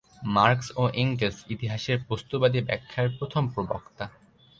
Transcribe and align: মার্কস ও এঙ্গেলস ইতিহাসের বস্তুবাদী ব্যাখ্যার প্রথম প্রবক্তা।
মার্কস 0.35 0.67
ও 0.75 0.83
এঙ্গেলস 0.93 1.37
ইতিহাসের 1.49 1.97
বস্তুবাদী 2.09 2.59
ব্যাখ্যার 2.61 3.07
প্রথম 3.19 3.43
প্রবক্তা। 3.47 4.05